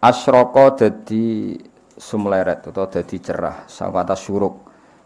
[0.00, 1.52] asroko dadi
[1.92, 4.54] sumleret atau dadi cerah saka atas syuruk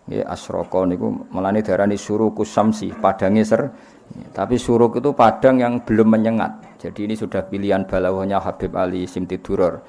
[0.04, 3.62] nggih asroko niku melane darani syurukus samsi padange ser.
[4.04, 6.76] Tapi suruk itu padang yang belum menyengat.
[6.76, 9.80] Jadi ini sudah pilihan balawahnya Habib Ali Simtiduror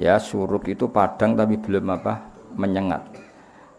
[0.00, 2.14] ya suruk itu padang tapi belum apa
[2.56, 3.02] menyengat.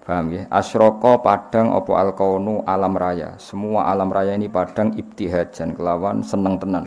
[0.05, 3.33] Paham ya asroko padang opo alkaunu alam raya?
[3.41, 6.85] Semua alam raya ini padang ibtihajan kelawan seneng tenan.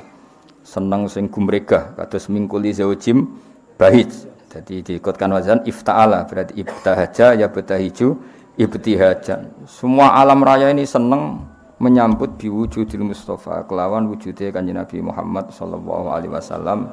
[0.63, 3.35] Seneng sing gumregah kados mingkuli zaujim
[3.81, 8.21] bahij jadi diikutkan wazan ifta'ala berarti ibtahaja ya betahiju
[8.61, 9.65] ibtihajan.
[9.65, 11.49] Semua alam raya ini seneng
[11.81, 16.93] menyambut biwujudil Mustafa kelawan wujudnya kanjeng Nabi Muhammad sallallahu alaihi wasallam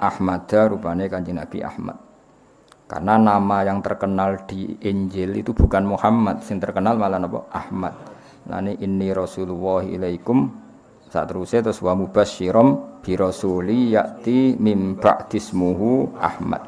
[0.00, 2.00] Ahmada rupane kanjeng Nabi Ahmad.
[2.88, 7.94] Karena nama yang terkenal di Injil itu bukan Muhammad yang terkenal malah apa Ahmad.
[8.46, 10.48] Lani inni Rasulullah ilaikum
[11.10, 16.66] saat terusnya terus wa mubasyirom bi rasuli yakti mim ba'dismuhu Ahmad.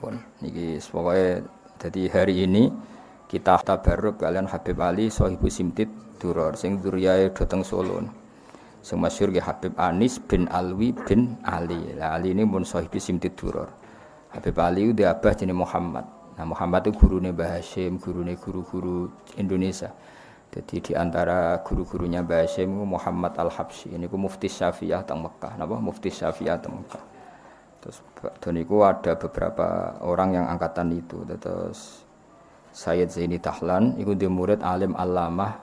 [0.00, 1.44] Pun niki pokoknya
[1.76, 2.72] jadi hari ini
[3.28, 8.08] kita tabarruk kalian Habib Ali sahibu simtit duror sing duriyae dateng Solo.
[8.80, 11.92] Sing masyhur ge Habib Anis bin Alwi bin Ali.
[12.00, 13.68] Lah Ali ini pun sahibu simtit duror.
[14.32, 16.08] Habib Ali udah abah jenis Muhammad.
[16.40, 19.92] Nah Muhammad itu gurune Mbah Hashim gurune guru-guru Indonesia
[20.54, 25.58] jadi di antara guru-gurunya Mbah Hashim Muhammad Al-Habsyi ini ku mufti Syafi'ah teng Mekah.
[25.58, 25.82] Napa?
[25.82, 27.02] Mufti Syafi'ah teng Mekah.
[27.82, 27.98] Terus
[28.38, 31.26] dan itu ada beberapa orang yang angkatan itu.
[31.26, 32.06] Terus
[32.70, 35.58] Sayyid Zaini Tahlan itu di murid alim alamah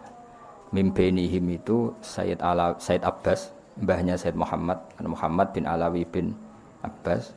[0.76, 3.48] mimpenihim itu Sayyid Ala Sayyid Abbas
[3.80, 6.36] mbahnya Sayyid Muhammad Muhammad bin Alawi bin
[6.84, 7.32] Abbas.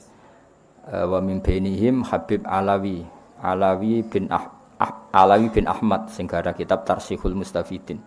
[0.90, 3.06] Uh, wa mimpenihim Habib Alawi
[3.40, 7.98] Alawi bin ah, ah, Alawi bin Ahmad sehingga ada kitab Tarsihul Mustafidin.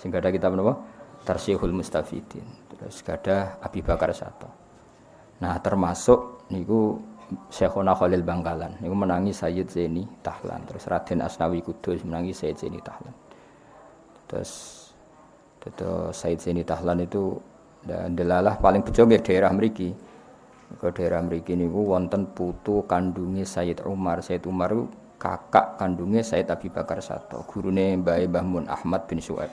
[0.00, 0.74] Sehingga ada kitab apa?
[1.24, 2.44] Tarsihul Mustafidin.
[2.72, 4.48] Terus ada Abi Bakar Sato.
[5.44, 6.96] Nah termasuk niku
[7.52, 8.80] Syekhona Khalil Bangkalan.
[8.80, 10.64] Niku menangi Sayyid Zaini Tahlan.
[10.66, 13.14] Terus Raden Asnawi Kudus menangi Sayyid Zaini Tahlan.
[14.26, 14.50] Terus
[15.60, 17.36] terus Sayyid Zaini Tahlan itu
[17.84, 19.92] dan delalah paling bejo daerah mriki
[20.78, 24.70] ke daerah mriki niku wonten putu kandunge Sayyid Umar Sayyid Umar
[25.18, 29.50] kakak kandungnya Sayyid Abi Bakar Sato gurune Mbah Mbah Mun Ahmad bin Su'aib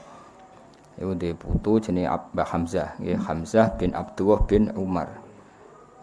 [0.98, 5.26] itu de putu jenenge Mbah Hamzah nggih Hamzah bin Abdullah bin Umar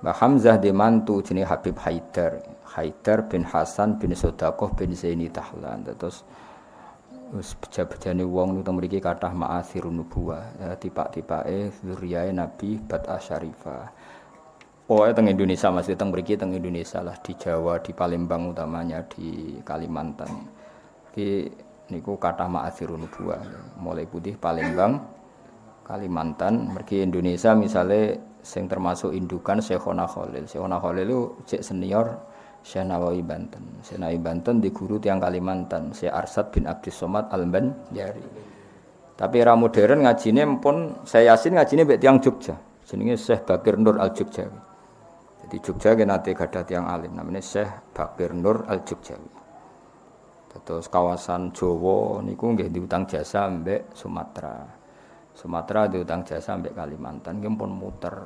[0.04, 2.44] Mbah Hamzah di mantu jenis Habib Haidar.
[2.76, 5.80] Haidar bin Hasan bin Sodakoh bin Zaini Tahlan.
[5.80, 6.20] Terus
[7.32, 10.60] wis beja-bejane wong niku mriki kathah ma'athirun nubuwah.
[10.60, 14.03] Ya, tiba-tibake zuriyae Nabi Bat'a Syarifah.
[14.84, 19.56] Oh, teng Indonesia masih teng mriki teng Indonesia lah di Jawa, di Palembang utamanya di
[19.64, 20.28] Kalimantan.
[21.08, 21.48] Iki
[21.88, 23.40] niku kathah ma'athirun nubuwah.
[23.80, 25.00] Mulai putih Palembang,
[25.88, 30.44] Kalimantan, mergi Indonesia misalnya sing termasuk indukan Syekhona Khalil.
[30.44, 32.20] Syekhona Khalil itu cek senior
[32.60, 33.80] Syekh Nawawi Banten.
[33.80, 38.20] Syekh Nawawi Banten di guru tiang Kalimantan, Syekh Arsad bin Abdus Somad Al-Banjari.
[39.16, 42.60] Tapi era modern ngajine pun saya yasin ngajine mbek tiang Jogja.
[42.84, 44.73] Jenenge Syekh Bakir Nur Al-Jogjawi.
[45.44, 49.44] Jadi Jogja ki nate gadah tiang alim namanya Syekh Bakir Nur Al-Jogjawi.
[50.64, 54.64] Terus kawasan Jawa niku nggih diutang jasa mbek Sumatera.
[55.36, 58.16] Sumatera diutang jasa sampai Kalimantan nggih pun muter.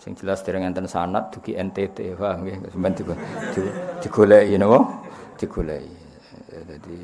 [0.00, 2.94] Sing jelas dereng enten sanad dugi NTT paham nggih sampeyan
[4.00, 4.78] digoleki napa?
[5.36, 5.96] Digoleki.
[6.48, 6.96] Jadi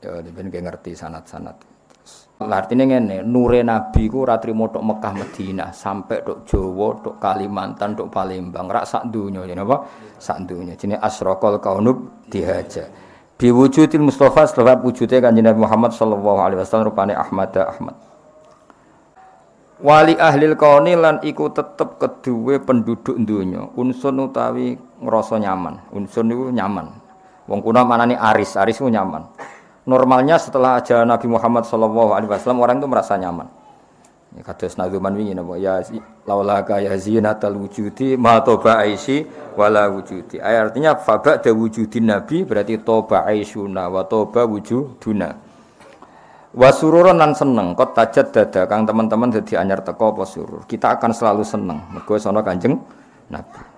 [0.00, 1.73] ya ben ngerti sanad-sanad.
[2.34, 8.10] Artinya ngene, nure Nabi ku ora trimo Mekah Madinah, sampai tok Jawa, tok Kalimantan, tok
[8.10, 9.86] Palembang, rak sak donya ya napa?
[10.18, 10.74] Sak donya.
[10.74, 12.90] Jenenge asraqal kaunub dihaja.
[13.38, 17.96] Biwujudil Mustafa sebab wujudnya kanjeng Nabi Muhammad sallallahu alaihi wasallam rupane Ahmad Ahmad.
[19.78, 25.82] Wali ahli kauni lan iku tetep kedue penduduk dunya unsun utawi ngrasa nyaman.
[25.90, 26.94] Unsun niku nyaman.
[27.50, 28.54] Wong kuna manani aris.
[28.54, 29.26] Aris itu nyaman
[29.84, 33.48] normalnya setelah aja Nabi Muhammad sallallahu alaihi wasallam orang itu merasa nyaman
[34.34, 35.78] ya kados nazuman wingi ya
[36.26, 39.22] laula ka ya zinatal wujudi ma toba aisi
[39.54, 45.54] wala wujudi artinya faba da wujudin nabi berarti toba aisuna wa toba wujuduna
[46.54, 50.62] Wasururon nan seneng kot tajat dada kang teman-teman jadi anyar teko apa surur.
[50.70, 51.82] Kita akan selalu seneng.
[51.90, 52.78] Mergo sono Kanjeng
[53.26, 53.73] Nabi.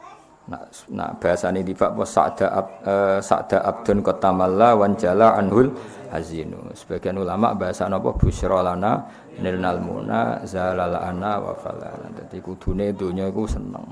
[0.46, 0.62] Nah,
[0.94, 5.75] nah bahasa ini tiba bos sakda ab, uh, sakda abdun kotamalla wanjala anhul
[6.14, 6.70] hazinu.
[6.70, 9.02] Sebagian ulama bahasa nopo busra lana
[9.43, 12.06] nilnal muna zalala ana wa falana.
[12.14, 13.87] Dadi kudune donya iku seneng.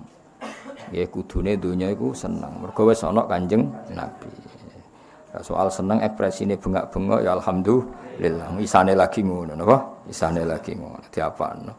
[0.94, 2.62] Ya kudune donya iku seneng.
[2.62, 4.54] Mergo wis Kanjeng Nabi.
[5.42, 11.72] soal seneng ekspresine bengak-bengok ya alhamdulillah isane lagi ngono napa isane lagi ngono diapakno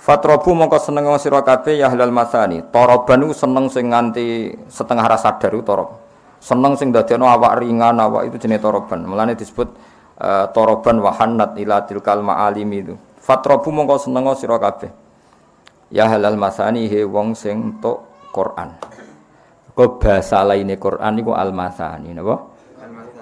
[0.00, 2.64] Fatrobu mongko seneng sira kabeh ya halal masani.
[2.72, 5.90] Toroban seneng sing nganti setengah rasa sadar iku torob.
[6.40, 9.04] Seneng sing dadekno awak ringan, awak itu jenis toroban.
[9.04, 9.68] Mulane disebut
[10.16, 12.96] uh, toroban wahannat ila tilkal ma'alim itu.
[13.20, 14.88] Fatrobu mongko seneng sira kabeh.
[15.92, 18.00] Ya halal masani he wong sing tok
[18.32, 18.72] Quran.
[19.76, 22.49] Kok bahasa lainnya Quran iku al masani napa?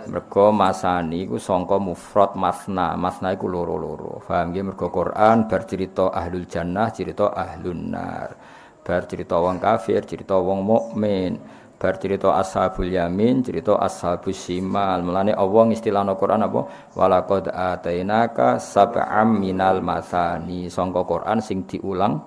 [0.08, 2.96] Mergo masani iku sangka mufrad masna.
[2.96, 4.24] Masna iku loro-loro.
[4.24, 8.32] Paham nggih mergo Quran bar cerita ahlul jannah, cerita ahlun nar.
[8.80, 11.36] Bar cerita wong kafir, cerita wong mukmin.
[11.78, 15.04] Bar cerita ashabul yamin, cerita ashabus shimal.
[15.04, 16.60] Mulane Allah ngistilahno Quran apa?
[16.96, 20.72] Walaqad atainaka sab'am minal masani.
[20.72, 22.18] Sangka Quran sing diulang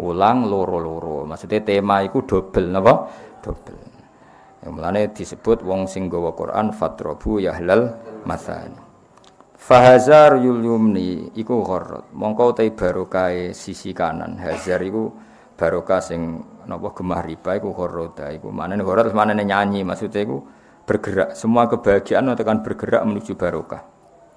[0.00, 1.24] ulang loro-loro.
[1.28, 2.94] Maksudnya tema iku double napa?
[3.44, 3.95] Double.
[4.70, 7.94] Mulane disebut wong sing gawa Quran fatrobu yahlal
[8.26, 8.76] masani.
[9.56, 12.06] Fahazar yulumni iku gharrat.
[12.14, 14.38] Mongko te barokah sisi kanan.
[14.38, 15.10] Hazar iku
[15.58, 20.44] barokah sing napa gemah riba iku gharrata iku manane gharrat manane nyanyi maksudnya iku
[20.86, 21.34] bergerak.
[21.34, 23.82] Semua kebahagiaan tekan bergerak menuju barokah.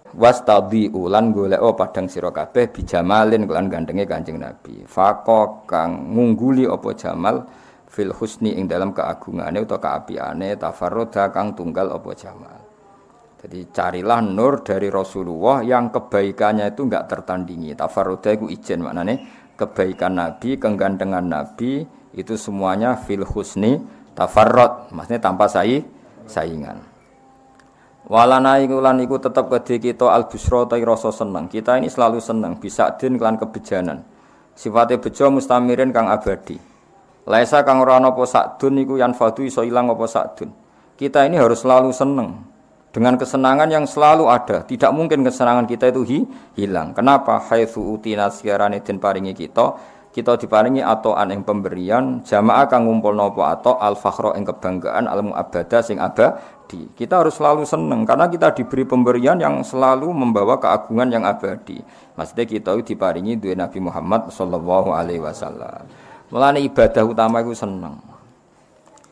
[0.10, 4.82] Wastabi ulan golek oh padang sira kabeh bijamalin kelan gandenge Kanjeng Nabi.
[4.90, 7.46] Faqo kang ngungguli apa jamal
[7.90, 12.60] fil husni ing dalam keagungane utawa keapiane tafarroda kang tunggal apa jamal.
[13.40, 17.74] Jadi carilah nur dari Rasulullah yang kebaikannya itu enggak tertandingi.
[17.74, 19.16] Tafarroda itu ijen maknane
[19.58, 21.84] kebaikan Nabi, kegandengan Nabi
[22.14, 23.80] itu semuanya fil husni
[24.14, 25.82] tafarrod, maksudnya tanpa sayi
[26.28, 26.84] saingan.
[28.10, 31.46] Walana iku lan iku tetep kedhe kita al busra ta rasa seneng.
[31.46, 34.02] Kita ini selalu seneng bisa din kelan kebejanan.
[34.58, 36.69] Sifatnya bejo mustamirin kang abadi.
[37.30, 40.50] Laisa kang ora ana apa sakdun iku yan fadu iso ilang apa sakdun.
[40.98, 42.42] Kita ini harus selalu seneng
[42.90, 44.66] dengan kesenangan yang selalu ada.
[44.66, 46.20] Tidak mungkin kesenangan kita itu hi,
[46.58, 46.98] hilang.
[46.98, 47.38] Kenapa?
[47.38, 49.78] Haitsu utina siarane den paringi kita,
[50.10, 55.22] kita diparingi atau yang pemberian jamaah kang ngumpul nopo atau al fakhro ing kebanggaan al
[55.22, 56.90] muabada sing abadi.
[56.98, 61.78] Kita harus selalu seneng karena kita diberi pemberian yang selalu membawa keagungan yang abadi.
[62.18, 66.09] Maksudnya kita diparingi dua Nabi Muhammad sallallahu alaihi wasallam.
[66.30, 67.98] Mulane ibadah utama iku seneng.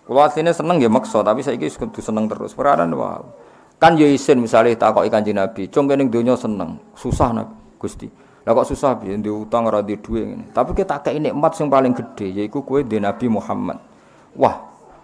[0.08, 2.56] Kulo asline seneng ya maksa, tapi saiki kudu seneng terus.
[2.56, 3.28] Peranan wow.
[3.78, 8.08] Kan ya isin misale takoki Kanjeng Nabi, "Cung kene donya seneng, susah Nabi Gusti."
[8.48, 10.56] Lah kok susah piye ndek utang ora ndek ngene.
[10.56, 13.78] Tapi kita kei nikmat sing paling gede yaiku kowe ndek Nabi Muhammad.
[14.40, 14.56] Wah,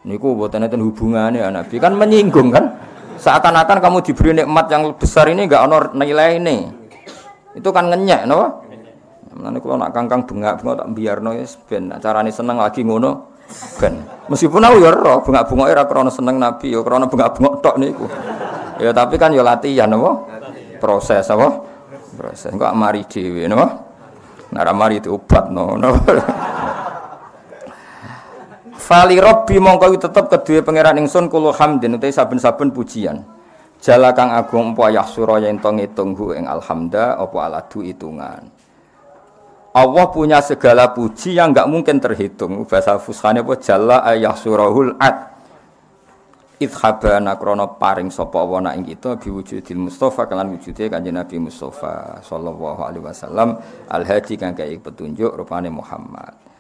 [0.08, 1.76] niku mboten enten hubungane ya Nabi.
[1.76, 2.72] Kan menyinggung kan?
[3.20, 6.72] Seakan-akan kamu diberi nikmat yang besar ini enggak ono nilai ini.
[7.54, 8.63] Itu kan ngenyek, napa?
[9.34, 13.34] Mulane kula nak kangkang bengak-bengok tak biarno wis ben carane seneng lagi ngono
[13.82, 13.98] ben.
[14.30, 18.06] Meskipun aku ya ora bengak-bengoke ora krana seneng Nabi ya krana bengak-bengok tok niku.
[18.78, 19.90] Ya tapi kan ya latihan?
[20.78, 21.66] Proses apa?
[22.14, 22.54] Proses.
[22.54, 23.68] Enggak mari dhewe napa?
[24.54, 26.14] Nek mari diobatno napa?
[28.78, 33.26] Fali Robbi mongko tetep kedue pangeran ingsun kulo hamdin utai saben-saben pujian.
[33.82, 38.53] Jala kang agung apa yahsura yen to ngitung ing alhamda apa aladu hitungan.
[39.74, 42.62] Allah punya segala puji yang nggak mungkin terhitung.
[42.70, 45.34] Bahasa fushane apa jalla ayah surahul ad.
[46.62, 52.86] Idhabana krono paring sapa wa ing kita biwujudil Mustafa kelan wujude Kanjeng Nabi Mustafa sallallahu
[52.86, 53.58] alaihi wasallam
[53.90, 56.53] al hadi kang petunjuk rupane Muhammad.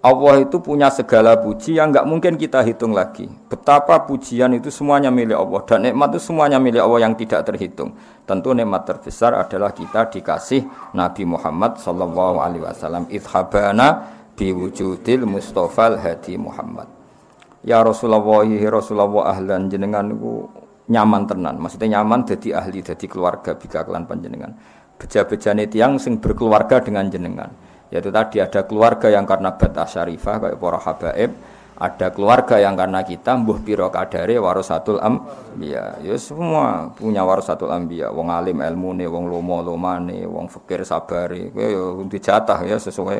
[0.00, 3.28] Allah itu punya segala puji yang nggak mungkin kita hitung lagi.
[3.52, 7.92] Betapa pujian itu semuanya milik Allah dan nikmat itu semuanya milik Allah yang tidak terhitung.
[8.24, 10.64] Tentu nikmat terbesar adalah kita dikasih
[10.96, 13.12] Nabi Muhammad Sallallahu Alaihi Wasallam.
[13.12, 14.08] Ithabana
[14.40, 16.88] biwujudil Mustafa Hadi Muhammad.
[17.60, 20.16] Ya Rasulullah, ya Rasulullah ahlan jenengan
[20.88, 21.60] nyaman tenan.
[21.60, 24.56] Maksudnya nyaman jadi ahli, jadi keluarga bika kelan panjenengan.
[24.96, 27.52] Beja-bejane tiang sing berkeluarga dengan jenengan
[27.90, 31.32] yaitu tadi ada keluarga yang karena bata syarifah kayak para habaib.
[31.80, 35.96] Ada keluarga yang karena kita mbuh piro kadare warasatul ambiya.
[36.04, 38.12] Ya semua punya warasatul ambiya.
[38.12, 41.48] Wong alim ilmune wong lomo lomane wong fakir sabare.
[41.48, 43.18] Kowe ya dijatah ya sesuai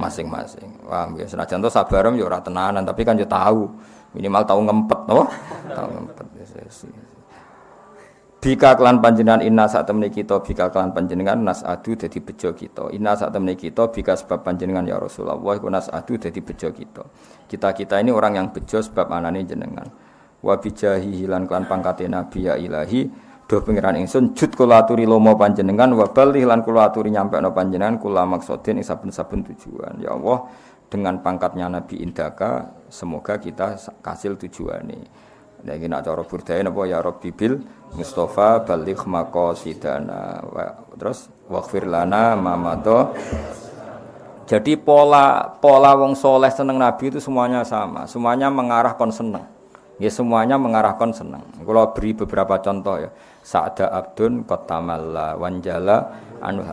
[0.00, 0.80] masing-masing.
[0.88, 1.28] Wah ya?
[1.28, 3.68] Senajan to sabarem ya ora tenanan tapi kan ya tahu.
[4.16, 5.28] Minimal tahu ngempet no
[5.68, 7.19] tahu ngempet ya, ya, ya.
[8.40, 12.88] Bika kelan panjenengan inna saat temene kita bika kelan panjenengan nas adu dadi bejo kita.
[12.88, 17.04] Inna saat temene kita bika sebab panjenengan ya Rasulullah iku nas adu dadi bejo kita.
[17.44, 19.84] Kita-kita ini orang yang bejo sebab anane jenengan.
[20.40, 23.12] Wa bijahi hilan kelan pangkate nabi ya ilahi
[23.44, 28.00] do pengiran ingsun jut kula aturi lomo panjenengan wa bali lan kula aturi nyampekno panjenengan
[28.00, 30.00] kula maksudin ing saben-saben tujuan.
[30.00, 30.48] Ya Allah
[30.88, 35.28] dengan pangkatnya Nabi Indaka semoga kita kasil tujuane.
[35.60, 37.60] Iki nak cara budaya napa ya Rabbi bil
[37.92, 40.40] Mustafa baligh maqasidana.
[40.96, 42.56] Terus waghfir lana ma
[44.50, 49.46] Jadi pola pola wong soleh seneng Nabi itu semuanya sama, semuanya mengarah kon seneng.
[50.00, 51.44] Ya semuanya mengarah kon seneng.
[51.60, 53.10] Kalau beri beberapa contoh ya.
[53.40, 56.12] Sa'da abdun kotamalla wanjala
[56.44, 56.66] anu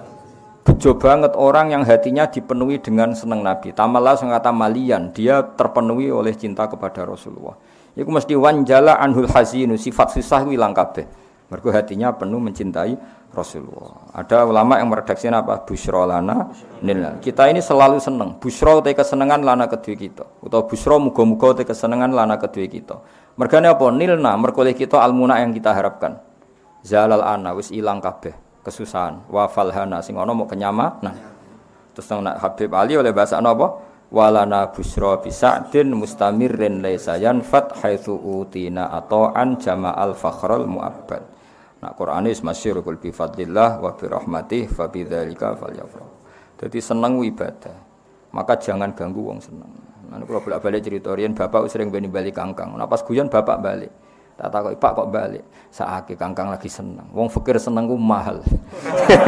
[0.68, 3.72] bejo banget orang yang hatinya dipenuhi dengan seneng Nabi.
[3.72, 7.56] Tamalla kata malian, dia terpenuhi oleh cinta kepada Rasulullah.
[7.98, 11.10] Iku mesti wanjala anhul hazinu, sifat susah ilang kabeh.
[11.48, 12.94] Mergo hatinya penuh mencintai
[13.32, 14.12] Rasulullah.
[14.12, 15.64] Ada ulama yang meredaksi apa?
[15.64, 16.52] Busyra lana
[16.84, 17.24] nilna.
[17.24, 18.36] Kita ini selalu seneng.
[18.36, 20.26] Busyra te kesenangan lana kedua kita.
[20.44, 23.00] Atau busyra muga-muga te kesenangan lana kedua kita.
[23.40, 23.86] Mergane apa?
[23.90, 26.20] Nilna merkoleh kita almuna yang kita harapkan.
[26.84, 28.36] Zalal ana wis ilang kabeh
[28.68, 29.24] kesusahan.
[29.32, 31.16] Wa falhana sing ana mau kenyamanan.
[31.96, 33.68] Terus nang Habib Ali oleh bahasa apa?
[34.08, 41.24] Walana busra bisa'din mustamirrin laisa yanfat haitsu utina ata'an jama'al fakhrul mu'abbad.
[41.84, 46.10] Nah Quran is masyhur kul bi fadlillah wa bi rahmatih fa bidzalika falyafrah.
[46.56, 47.78] Jadi seneng ibadah.
[48.32, 49.72] Maka jangan ganggu wong seneng.
[50.08, 52.72] Nah kalau bolak-balik cerita bapak sering bani balik kangkang.
[52.80, 53.92] Nah pas guyon bapak balik.
[54.38, 55.44] Tak tahu Pak kok balik.
[55.74, 57.10] Saake kangkang lagi seneng.
[57.10, 58.46] Wong fikir seneng ku mahal.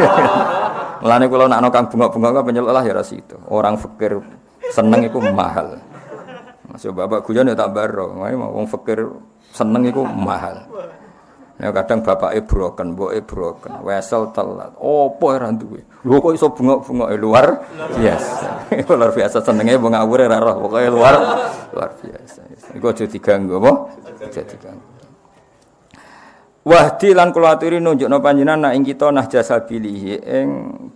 [1.02, 3.34] Mulane kula nak kang bunga-bunga kok penyeluk lah ya ras itu.
[3.50, 4.22] Orang fikir
[4.74, 5.78] seneng iku mahal.
[6.70, 8.14] Masuk bapak guyon ya tak baro.
[8.18, 9.10] Wong fikir
[9.54, 10.66] seneng iku mahal.
[11.60, 14.72] Ya kadang bapak e broken, mbok e broken, wesel telat.
[14.80, 15.84] Opo ora duwe?
[16.08, 17.68] Lho kok iso bunga-bunga luar
[18.00, 18.72] biasa.
[18.96, 21.20] luar biasa senenge wong ngawur ora roh, pokoke luar
[21.76, 22.48] luar biasa.
[22.80, 23.72] Iku aja diganggu apa?
[24.24, 24.88] Aja diganggu.
[26.70, 30.50] Wahdi lan kula aturi nunjukno panjenengan nak ing kita nah jasa pilih ing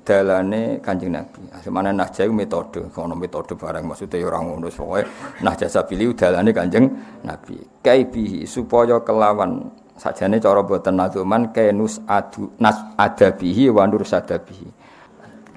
[0.05, 1.49] dalane Kanjeng Nabi.
[1.65, 5.01] Semana nah jasa metode, ono metode barang maksudnya ya ora ngono pokoke
[5.41, 6.85] nah jasa pilih dalane Kanjeng
[7.25, 7.57] Nabi.
[7.81, 9.65] Kaibihi supaya kelawan
[9.97, 14.69] sajane cara boten nazuman kenus adu nas adabihi wa nur sadabihi.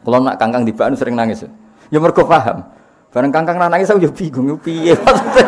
[0.01, 1.45] Kula nak kangkang dibakno sering nangis.
[1.93, 2.65] Ya mergo paham.
[3.13, 5.45] Bareng kangkang nangis aku ya bingung piye maksudnya.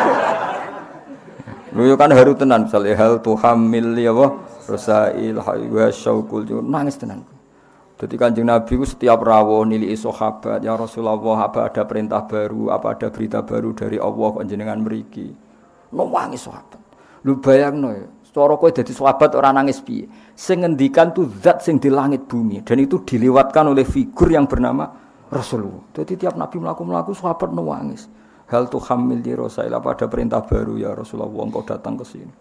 [1.72, 7.24] Lu kan haru tenan misalnya hal tuhamil ya wah rasail haywa syaukul nangis tenan.
[7.98, 12.94] Jadi kanjeng Nabi itu setiap rawuh nili sahabat ya Rasulullah apa ada perintah baru apa
[12.94, 15.34] ada berita baru dari Allah panjenengan meriki.
[15.90, 16.78] Nangis sahabat.
[17.26, 18.06] Lu bayangno ya.
[18.28, 20.06] Cara kowe dadi sahabat orang nangis piye?
[20.38, 24.86] Sing ngendikan tuh zat sing di langit bumi dan itu dilewatkan oleh figur yang bernama
[25.26, 25.90] Rasulullah.
[25.90, 28.06] Jadi tiap Nabi melaku-melaku sahabat nangis.
[28.46, 32.32] Hal tuh hamil di Rasul apa ada perintah baru ya Rasulullah engkau datang ke sini.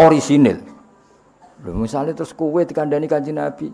[0.00, 0.75] Orisinil.
[1.64, 3.72] Lho misalnya terus kowe dikandani kanjeng Nabi.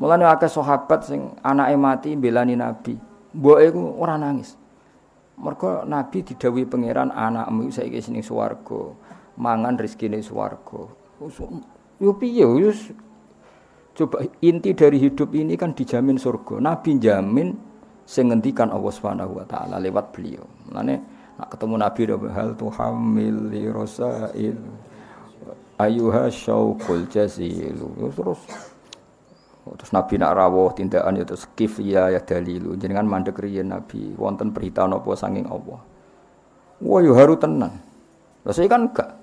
[0.00, 2.96] Mulane akeh sahabat sing anake mati belani Nabi.
[3.36, 4.56] Mboke iku ora nangis.
[5.36, 8.92] Mergo Nabi didhawuhi pangeran anakmu saiki sing swarga,
[9.36, 10.88] mangan rezekine swarga.
[12.00, 12.72] Yo piye yo
[13.92, 16.60] coba inti dari hidup ini kan dijamin surga.
[16.60, 17.52] Nabi jamin
[18.08, 20.44] sing ngendikan Allah Subhanahu wa taala lewat beliau.
[20.68, 20.94] Mulane
[21.36, 22.00] nak ketemu Nabi
[22.32, 24.56] hal tuhamil li rasail
[25.78, 28.12] ayuha syauqul jazilu.
[28.12, 28.40] Terus
[29.62, 31.36] terus Nabi nak rawuh tindakan itu
[31.86, 32.74] ya ya dalilu.
[32.74, 35.80] Jenengan mandek riyen Nabi wonten berita napa sanging Allah.
[36.82, 37.78] Wah yo haru tenan.
[38.42, 39.14] Lah saya kan enggak.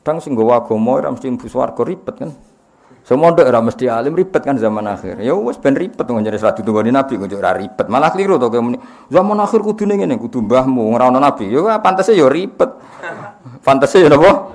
[0.00, 2.30] Kadang sing nggawa agama ora mesti mlebu swarga ribet kan.
[3.00, 5.20] Semua ndek ora mesti alim ribet kan zaman akhir.
[5.24, 7.88] Ya wis ben ribet wong jare salat tunggone nabi kok ora ribet.
[7.88, 8.60] Malah keliru to kowe
[9.08, 11.48] zaman akhir kudune ngene kudu mbahmu ora nabi.
[11.48, 12.68] Ya pantese ya ribet.
[13.64, 14.52] Pantese ya napa?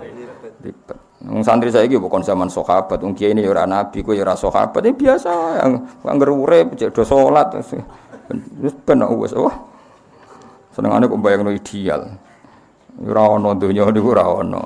[0.62, 1.05] Ribet.
[1.26, 4.38] Wong santri saiki bukan zaman sahabat, wong kiai ini ya ora nabi, kowe ya ora
[4.38, 4.86] sahabat.
[4.86, 5.32] Ya biasa
[5.66, 5.74] yang
[6.06, 7.50] anggar urip do salat.
[8.62, 9.58] Wis ben wis wah.
[10.70, 12.14] Senengane kok bayangno ideal.
[13.02, 14.64] Ora ono donya niku ora ono.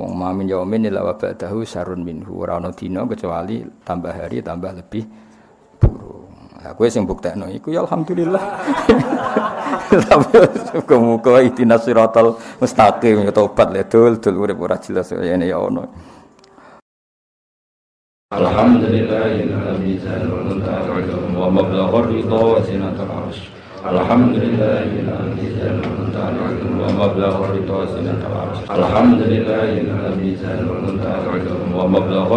[0.00, 4.72] Wong mamin yaumin ila wa ba'dahu sarun minhu ora ana dina kecuali tambah hari tambah
[4.80, 5.04] lebih
[6.72, 8.40] kowe sing buktekno iku ya alhamdulillah.
[9.84, 10.40] Tapi
[10.72, 11.84] muga-muga ihdinas
[12.56, 15.84] mustaqim ya tobat le dul dul urip ora jelas ya ya ono.
[18.32, 20.26] Alhamdulillah ya mizan
[21.36, 23.46] wa mablagha ridha wa sinatul arsh.
[23.84, 24.88] Alhamdulillah
[25.36, 25.78] mizan
[26.80, 28.60] wa mablagha ridha wa sinatul arsh.
[28.72, 29.68] Alhamdulillah
[30.16, 32.36] mizan wa mablagha